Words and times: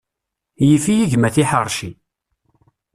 Yif-iyi 0.67 1.05
gma 1.11 1.29
tiḥerci. 1.35 1.89